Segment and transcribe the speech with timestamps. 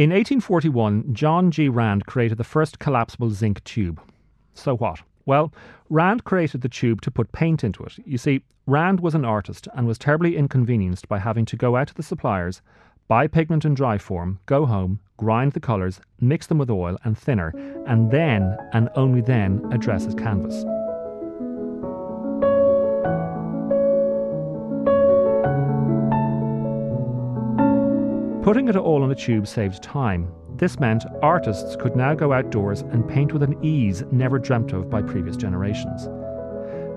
[0.00, 1.68] In 1841, John G.
[1.68, 4.00] Rand created the first collapsible zinc tube.
[4.54, 5.02] So what?
[5.26, 5.52] Well,
[5.90, 7.98] Rand created the tube to put paint into it.
[8.06, 11.88] You see, Rand was an artist and was terribly inconvenienced by having to go out
[11.88, 12.62] to the suppliers,
[13.08, 17.18] buy pigment in dry form, go home, grind the colours, mix them with oil and
[17.18, 17.52] thinner,
[17.86, 20.64] and then, and only then, address his canvas.
[28.42, 30.32] Putting it all on a tube saved time.
[30.56, 34.88] This meant artists could now go outdoors and paint with an ease never dreamt of
[34.88, 36.08] by previous generations.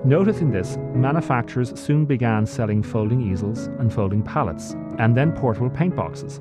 [0.06, 5.94] Noticing this, manufacturers soon began selling folding easels and folding palettes, and then portable paint
[5.94, 6.40] boxes.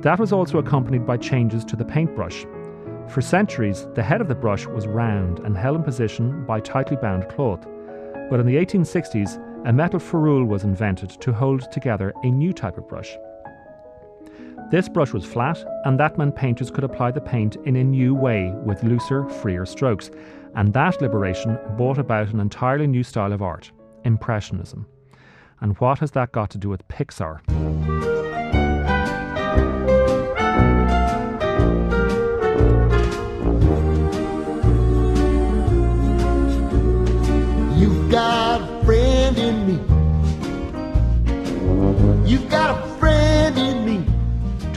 [0.00, 2.44] That was also accompanied by changes to the paintbrush.
[3.08, 6.98] For centuries, the head of the brush was round and held in position by tightly
[6.98, 7.66] bound cloth.
[8.28, 12.76] But in the 1860s, a metal ferrule was invented to hold together a new type
[12.76, 13.16] of brush.
[14.70, 18.14] This brush was flat, and that meant painters could apply the paint in a new
[18.14, 20.10] way with looser, freer strokes.
[20.54, 23.72] And that liberation brought about an entirely new style of art
[24.04, 24.86] Impressionism.
[25.60, 27.40] And what has that got to do with Pixar?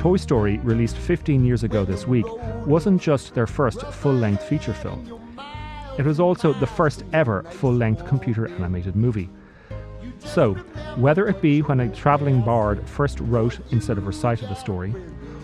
[0.01, 2.25] Toy Story, released 15 years ago this week,
[2.65, 5.21] wasn't just their first full length feature film.
[5.99, 9.29] It was also the first ever full length computer animated movie.
[10.17, 10.55] So,
[10.95, 14.95] whether it be when a travelling bard first wrote instead of recited a story,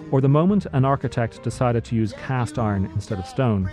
[0.09, 3.69] or the moment an architect decided to use cast iron instead of stone,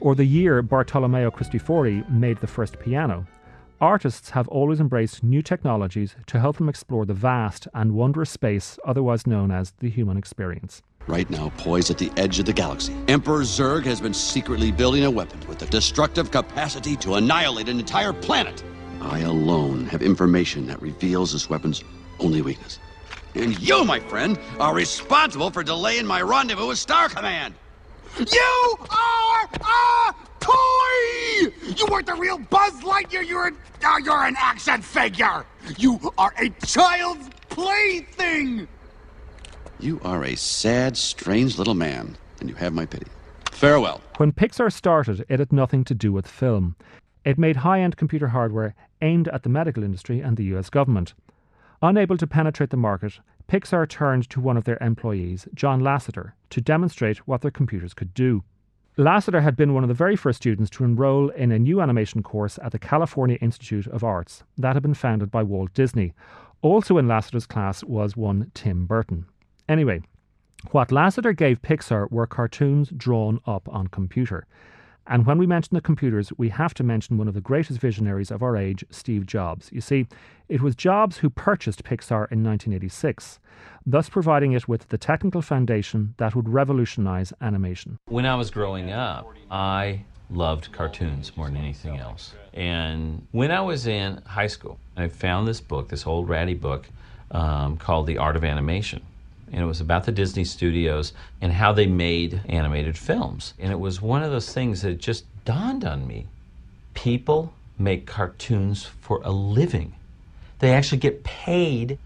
[0.00, 3.26] or the year Bartolomeo Cristofori made the first piano,
[3.80, 8.76] Artists have always embraced new technologies to help them explore the vast and wondrous space
[8.84, 10.82] otherwise known as the human experience.
[11.06, 15.04] Right now, poised at the edge of the galaxy, Emperor Zurg has been secretly building
[15.04, 18.64] a weapon with the destructive capacity to annihilate an entire planet.
[19.00, 21.84] I alone have information that reveals this weapon's
[22.18, 22.80] only weakness.
[23.36, 27.54] And you, my friend, are responsible for delaying my rendezvous with Star Command.
[28.18, 31.52] You are a toy!
[31.76, 33.26] You weren't the real Buzz Lightyear.
[33.26, 35.44] You're an, uh, you're an action figure.
[35.76, 38.68] You are a child's plaything.
[39.80, 43.06] You are a sad, strange little man, and you have my pity.
[43.52, 44.00] Farewell.
[44.16, 46.76] When Pixar started, it had nothing to do with film.
[47.24, 51.14] It made high end computer hardware aimed at the medical industry and the US government.
[51.82, 56.60] Unable to penetrate the market, Pixar turned to one of their employees, John Lasseter, to
[56.60, 58.42] demonstrate what their computers could do.
[58.98, 62.20] Lasseter had been one of the very first students to enroll in a new animation
[62.20, 66.14] course at the California Institute of Arts that had been founded by Walt Disney.
[66.62, 69.26] Also in Lasseter's class was one Tim Burton.
[69.68, 70.02] Anyway,
[70.72, 74.48] what Lasseter gave Pixar were cartoons drawn up on computer.
[75.08, 78.30] And when we mention the computers, we have to mention one of the greatest visionaries
[78.30, 79.70] of our age, Steve Jobs.
[79.72, 80.06] You see,
[80.50, 83.40] it was Jobs who purchased Pixar in 1986,
[83.86, 87.98] thus providing it with the technical foundation that would revolutionize animation.
[88.04, 92.34] When I was growing up, I loved cartoons more than anything else.
[92.52, 96.86] And when I was in high school, I found this book, this old ratty book
[97.30, 99.02] um, called The Art of Animation
[99.52, 103.54] and it was about the Disney studios and how they made animated films.
[103.58, 106.26] And it was one of those things that just dawned on me.
[106.94, 109.94] People make cartoons for a living.
[110.58, 111.98] They actually get paid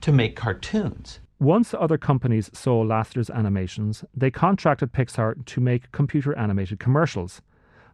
[0.00, 1.20] to make cartoons.
[1.38, 7.40] Once other companies saw Lasseter's animations, they contracted Pixar to make computer animated commercials.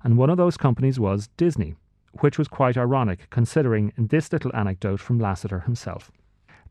[0.03, 1.75] And one of those companies was Disney,
[2.21, 6.11] which was quite ironic considering this little anecdote from Lasseter himself.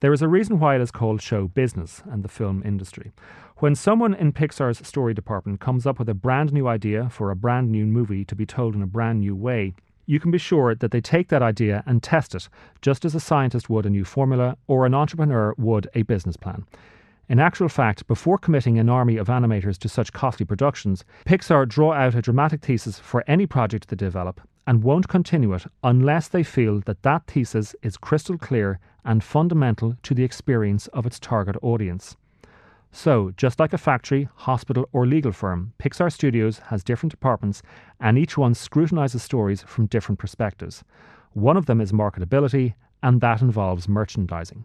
[0.01, 3.13] There is a reason why it is called show business and the film industry.
[3.57, 7.35] When someone in Pixar's story department comes up with a brand new idea for a
[7.35, 9.73] brand new movie to be told in a brand new way,
[10.05, 12.49] you can be sure that they take that idea and test it,
[12.81, 16.65] just as a scientist would a new formula or an entrepreneur would a business plan.
[17.29, 21.93] In actual fact, before committing an army of animators to such costly productions, Pixar draw
[21.93, 26.43] out a dramatic thesis for any project they develop and won't continue it unless they
[26.43, 31.55] feel that that thesis is crystal clear and fundamental to the experience of its target
[31.61, 32.15] audience.
[32.91, 37.61] So, just like a factory, hospital, or legal firm, Pixar Studios has different departments
[37.99, 40.83] and each one scrutinizes stories from different perspectives.
[41.33, 44.63] One of them is marketability, and that involves merchandising.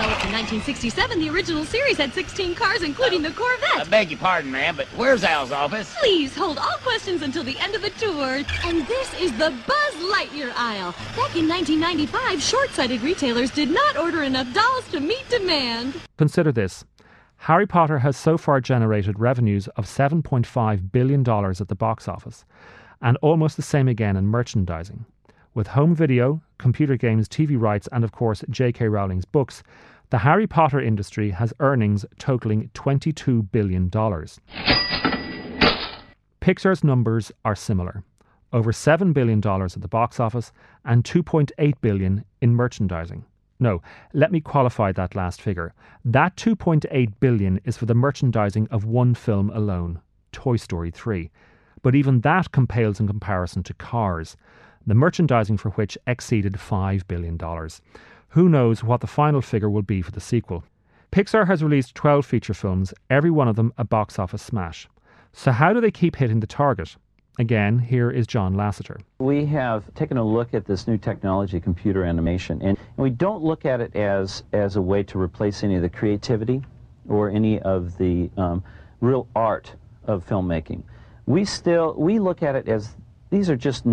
[0.00, 3.80] Developed in 1967, the original series had 16 cars, including the Corvette.
[3.80, 5.94] I beg your pardon, ma'am, but where's Al's office?
[6.00, 8.40] Please hold all questions until the end of the tour.
[8.64, 10.92] And this is the Buzz Lightyear aisle.
[10.92, 16.00] Back in 1995, short-sighted retailers did not order enough dolls to meet demand.
[16.16, 16.82] Consider this.
[17.36, 22.46] Harry Potter has so far generated revenues of $7.5 billion at the box office,
[23.02, 25.04] and almost the same again in merchandising.
[25.52, 28.86] With home video, computer games, TV rights, and of course J.K.
[28.88, 29.64] Rowling's books,
[30.10, 33.90] the Harry Potter industry has earnings totaling $22 billion.
[36.40, 38.04] Pixar's numbers are similar
[38.52, 40.52] over $7 billion at the box office
[40.84, 43.24] and 2.8 billion in merchandising.
[43.58, 43.82] No,
[44.12, 45.74] let me qualify that last figure.
[46.04, 50.00] That 2.8 billion is for the merchandising of one film alone,
[50.32, 51.30] Toy Story 3.
[51.82, 54.36] But even that compales in comparison to Cars,
[54.86, 57.38] the merchandising for which exceeded $5 billion.
[58.30, 60.64] Who knows what the final figure will be for the sequel?
[61.12, 64.88] Pixar has released 12 feature films, every one of them a box office smash.
[65.32, 66.96] So, how do they keep hitting the target?
[67.38, 69.00] Again, here is John Lasseter.
[69.18, 73.64] We have taken a look at this new technology, computer animation, and we don't look
[73.64, 76.62] at it as, as a way to replace any of the creativity
[77.08, 78.62] or any of the um,
[79.00, 79.74] real art
[80.04, 80.82] of filmmaking.
[81.26, 82.94] We still, we look at it as
[83.30, 83.84] these are just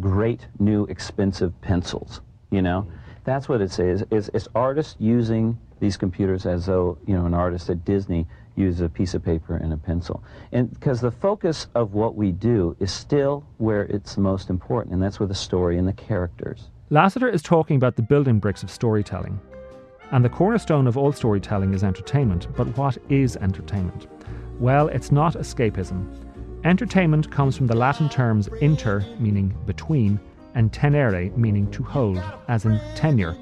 [0.00, 2.86] great new expensive pencils, you know?
[3.24, 7.34] That's what it is, is, is artists using these computers as though, you know, an
[7.34, 10.22] artist at Disney uses a piece of paper and a pencil.
[10.52, 15.02] And because the focus of what we do is still where it's most important, and
[15.02, 16.70] that's with the story and the characters.
[16.90, 19.40] Lasseter is talking about the building bricks of storytelling.
[20.12, 22.46] And the cornerstone of all storytelling is entertainment.
[22.56, 24.06] But what is entertainment?
[24.60, 26.06] Well, it's not escapism.
[26.66, 30.18] Entertainment comes from the Latin terms inter, meaning between,
[30.56, 33.36] and tenere, meaning to hold, as in tenure.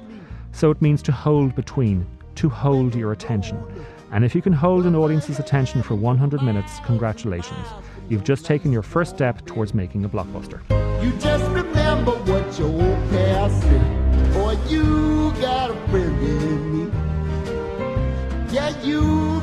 [0.51, 2.05] So it means to hold between,
[2.35, 3.59] to hold your attention.
[4.11, 7.65] And if you can hold an audience's attention for 100 minutes, congratulations.
[8.09, 10.61] You've just taken your first step towards making a blockbuster.
[11.03, 14.33] You just remember what your old past said.
[14.35, 16.91] Boy, you got a friend in me.
[18.53, 19.41] Yeah, you